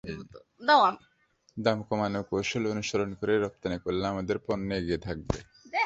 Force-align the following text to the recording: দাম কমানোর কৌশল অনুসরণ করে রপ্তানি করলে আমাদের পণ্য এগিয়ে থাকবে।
দাম 1.57 1.79
কমানোর 1.87 2.23
কৌশল 2.29 2.63
অনুসরণ 2.65 3.09
করে 3.13 3.33
রপ্তানি 3.37 3.77
করলে 3.77 4.05
আমাদের 4.07 4.37
পণ্য 4.45 4.69
এগিয়ে 4.73 4.99
থাকবে। 4.99 5.37